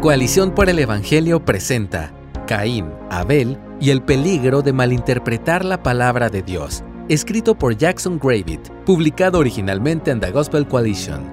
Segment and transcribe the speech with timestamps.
[0.00, 2.14] Coalición por el Evangelio presenta
[2.46, 8.60] Caín, Abel y el peligro de malinterpretar la palabra de Dios, escrito por Jackson Gravit,
[8.86, 11.28] publicado originalmente en The Gospel Coalition.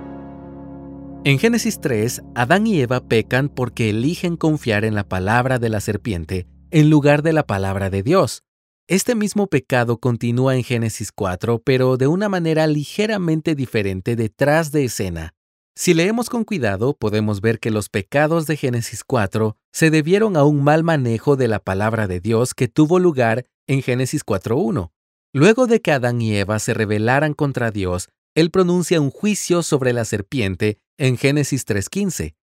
[1.25, 5.79] En Génesis 3, Adán y Eva pecan porque eligen confiar en la palabra de la
[5.79, 8.41] serpiente en lugar de la palabra de Dios.
[8.87, 14.85] Este mismo pecado continúa en Génesis 4, pero de una manera ligeramente diferente detrás de
[14.85, 15.34] escena.
[15.77, 20.45] Si leemos con cuidado, podemos ver que los pecados de Génesis 4 se debieron a
[20.45, 24.93] un mal manejo de la palabra de Dios que tuvo lugar en Génesis 4.1.
[25.33, 29.91] Luego de que Adán y Eva se rebelaran contra Dios, Él pronuncia un juicio sobre
[29.91, 32.35] la serpiente en Génesis 3.15.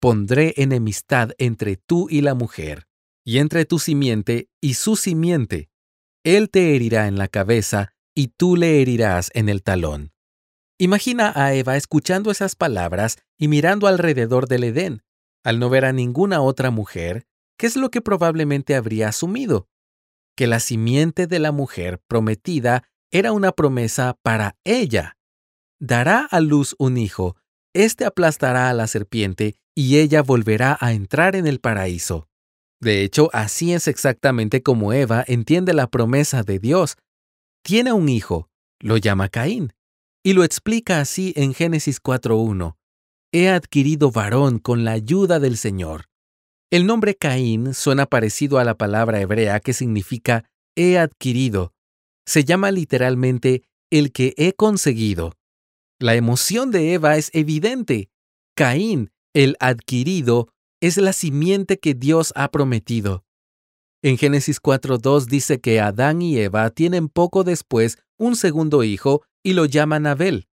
[0.00, 2.88] Pondré enemistad entre tú y la mujer,
[3.24, 5.70] y entre tu simiente y su simiente.
[6.24, 10.13] Él te herirá en la cabeza, y tú le herirás en el talón.
[10.78, 15.02] Imagina a Eva escuchando esas palabras y mirando alrededor del Edén.
[15.44, 19.68] Al no ver a ninguna otra mujer, ¿qué es lo que probablemente habría asumido?
[20.36, 25.16] Que la simiente de la mujer prometida era una promesa para ella.
[25.80, 27.36] Dará a luz un hijo,
[27.72, 32.26] éste aplastará a la serpiente y ella volverá a entrar en el paraíso.
[32.80, 36.96] De hecho, así es exactamente como Eva entiende la promesa de Dios.
[37.62, 38.48] Tiene un hijo,
[38.80, 39.72] lo llama Caín
[40.24, 42.76] y lo explica así en Génesis 4.1.
[43.30, 46.06] He adquirido varón con la ayuda del Señor.
[46.70, 51.74] El nombre Caín suena parecido a la palabra hebrea que significa he adquirido.
[52.26, 55.34] Se llama literalmente el que he conseguido.
[56.00, 58.08] La emoción de Eva es evidente.
[58.56, 60.48] Caín, el adquirido,
[60.80, 63.24] es la simiente que Dios ha prometido.
[64.02, 69.52] En Génesis 4.2 dice que Adán y Eva tienen poco después un segundo hijo y
[69.52, 70.48] lo llaman Abel.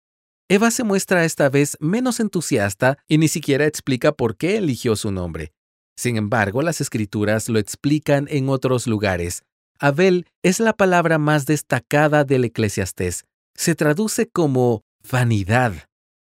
[0.48, 5.12] Eva se muestra esta vez menos entusiasta y ni siquiera explica por qué eligió su
[5.12, 5.52] nombre.
[5.96, 9.44] Sin embargo, las escrituras lo explican en otros lugares.
[9.78, 13.24] Abel es la palabra más destacada del eclesiastés.
[13.54, 15.74] Se traduce como vanidad.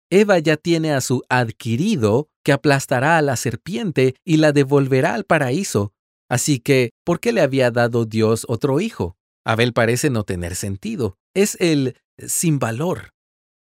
[0.09, 5.25] Eva ya tiene a su adquirido que aplastará a la serpiente y la devolverá al
[5.25, 5.91] paraíso.
[6.29, 9.17] Así que, ¿por qué le había dado Dios otro hijo?
[9.43, 11.17] Abel parece no tener sentido.
[11.33, 11.97] Es el
[12.27, 13.13] sin valor.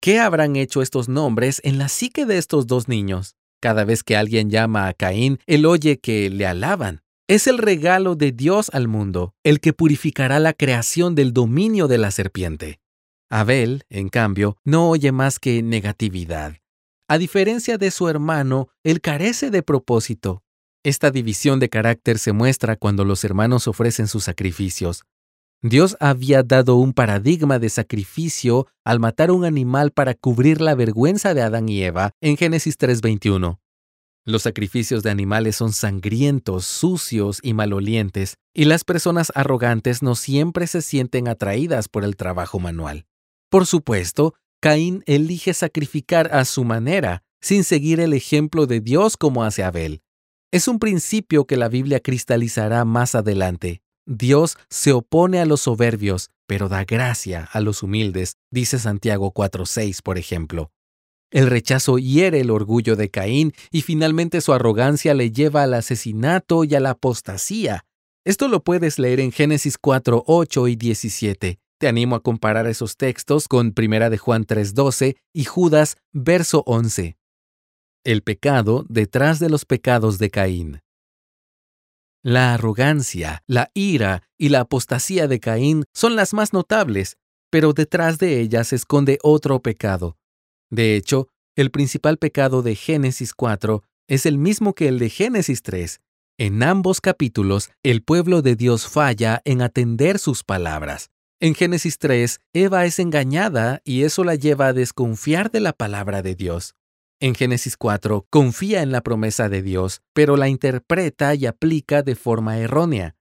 [0.00, 3.37] ¿Qué habrán hecho estos nombres en la psique de estos dos niños?
[3.60, 7.03] Cada vez que alguien llama a Caín, él oye que le alaban.
[7.27, 11.97] Es el regalo de Dios al mundo, el que purificará la creación del dominio de
[11.97, 12.81] la serpiente.
[13.31, 16.59] Abel, en cambio, no oye más que negatividad.
[17.09, 20.43] A diferencia de su hermano, él carece de propósito.
[20.82, 25.05] Esta división de carácter se muestra cuando los hermanos ofrecen sus sacrificios.
[25.63, 31.33] Dios había dado un paradigma de sacrificio al matar un animal para cubrir la vergüenza
[31.33, 33.61] de Adán y Eva en Génesis 3:21.
[34.27, 40.67] Los sacrificios de animales son sangrientos, sucios y malolientes, y las personas arrogantes no siempre
[40.67, 43.07] se sienten atraídas por el trabajo manual.
[43.51, 49.45] Por supuesto, Caín elige sacrificar a su manera, sin seguir el ejemplo de Dios como
[49.45, 50.01] hace Abel.
[50.51, 53.83] Es un principio que la Biblia cristalizará más adelante.
[54.07, 60.03] Dios se opone a los soberbios, pero da gracia a los humildes, dice Santiago 4.6,
[60.03, 60.71] por ejemplo.
[61.31, 66.65] El rechazo hiere el orgullo de Caín y finalmente su arrogancia le lleva al asesinato
[66.65, 67.85] y a la apostasía.
[68.25, 71.59] Esto lo puedes leer en Génesis 4, 8 y 17.
[71.79, 77.17] Te animo a comparar esos textos con 1 de Juan 3.12 y Judas, verso 11.
[78.05, 80.84] El pecado detrás de los pecados de Caín.
[82.25, 87.19] La arrogancia, la ira y la apostasía de Caín son las más notables,
[87.51, 90.17] pero detrás de ellas se esconde otro pecado.
[90.71, 95.62] De hecho, el principal pecado de Génesis 4 es el mismo que el de Génesis
[95.62, 96.01] 3.
[96.39, 101.11] En ambos capítulos, el pueblo de Dios falla en atender sus palabras.
[101.41, 106.23] En Génesis 3, Eva es engañada y eso la lleva a desconfiar de la palabra
[106.23, 106.75] de Dios.
[107.21, 112.17] En Génesis 4 confía en la promesa de Dios, pero la interpreta y aplica de
[112.17, 113.17] forma errónea.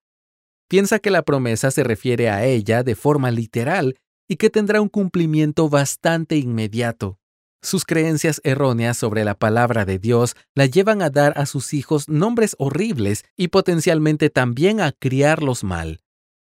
[0.68, 3.96] Piensa que la promesa se refiere a ella de forma literal
[4.28, 7.20] y que tendrá un cumplimiento bastante inmediato.
[7.62, 12.10] Sus creencias erróneas sobre la palabra de Dios la llevan a dar a sus hijos
[12.10, 16.02] nombres horribles y potencialmente también a criarlos mal.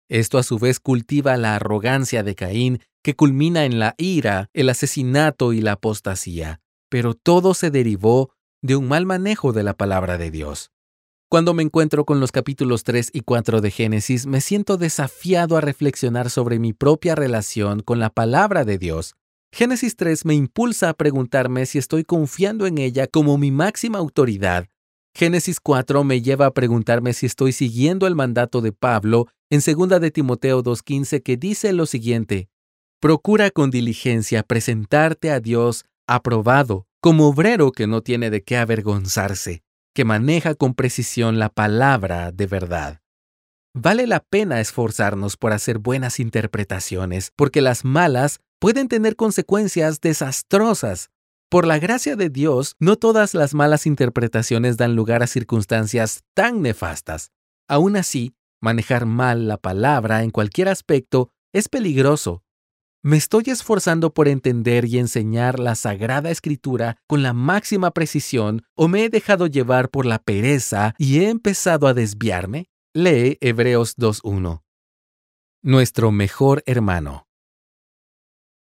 [0.09, 4.69] Esto a su vez cultiva la arrogancia de Caín, que culmina en la ira, el
[4.69, 10.19] asesinato y la apostasía pero todo se derivó de un mal manejo de la palabra
[10.19, 10.71] de Dios.
[11.31, 15.63] Cuando me encuentro con los capítulos 3 y 4 de Génesis, me siento desafiado a
[15.63, 19.15] reflexionar sobre mi propia relación con la palabra de Dios.
[19.51, 24.67] Génesis 3 me impulsa a preguntarme si estoy confiando en ella como mi máxima autoridad
[25.15, 30.01] Génesis 4 me lleva a preguntarme si estoy siguiendo el mandato de Pablo en 2
[30.01, 32.49] de Timoteo 2.15 que dice lo siguiente,
[33.01, 39.63] Procura con diligencia presentarte a Dios aprobado, como obrero que no tiene de qué avergonzarse,
[39.95, 43.01] que maneja con precisión la palabra de verdad.
[43.73, 51.11] Vale la pena esforzarnos por hacer buenas interpretaciones, porque las malas pueden tener consecuencias desastrosas.
[51.49, 56.63] Por la gracia de Dios, no todas las malas interpretaciones dan lugar a circunstancias tan
[56.63, 57.31] nefastas.
[57.69, 62.43] Aún así, manejar mal la palabra en cualquier aspecto es peligroso.
[63.03, 68.89] ¿Me estoy esforzando por entender y enseñar la Sagrada Escritura con la máxima precisión o
[68.89, 72.67] me he dejado llevar por la pereza y he empezado a desviarme?
[72.93, 74.61] Lee Hebreos 2.1.
[75.63, 77.27] Nuestro mejor hermano.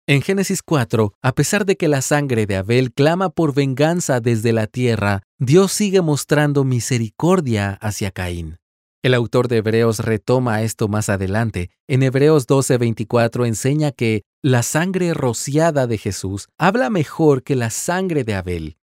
[0.06, 4.54] En Génesis 4, a pesar de que la sangre de Abel clama por venganza desde
[4.54, 8.59] la tierra, Dios sigue mostrando misericordia hacia Caín.
[9.02, 11.70] El autor de Hebreos retoma esto más adelante.
[11.88, 18.24] En Hebreos 12:24 enseña que la sangre rociada de Jesús habla mejor que la sangre
[18.24, 18.76] de Abel.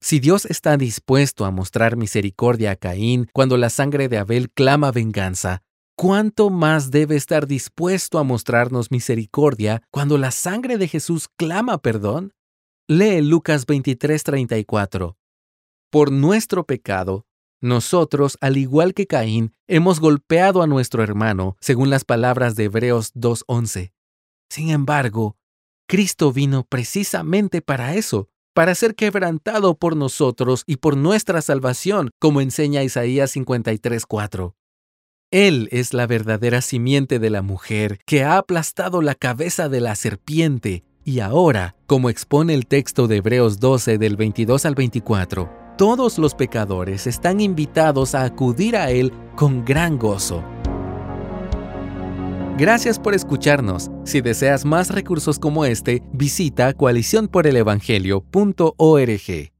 [0.00, 4.90] Si Dios está dispuesto a mostrar misericordia a Caín cuando la sangre de Abel clama
[4.90, 5.62] venganza,
[5.96, 12.32] ¿cuánto más debe estar dispuesto a mostrarnos misericordia cuando la sangre de Jesús clama perdón?
[12.88, 15.16] Lee Lucas 23:34.
[15.88, 17.26] Por nuestro pecado,
[17.62, 23.14] nosotros, al igual que Caín, hemos golpeado a nuestro hermano, según las palabras de Hebreos
[23.14, 23.92] 2.11.
[24.50, 25.36] Sin embargo,
[25.88, 32.40] Cristo vino precisamente para eso, para ser quebrantado por nosotros y por nuestra salvación, como
[32.40, 34.54] enseña Isaías 53.4.
[35.30, 39.94] Él es la verdadera simiente de la mujer que ha aplastado la cabeza de la
[39.94, 46.16] serpiente, y ahora, como expone el texto de Hebreos 12 del 22 al 24, todos
[46.16, 50.44] los pecadores están invitados a acudir a Él con gran gozo.
[52.56, 53.90] Gracias por escucharnos.
[54.04, 59.51] Si deseas más recursos como este, visita coaliciónporelevangelio.org.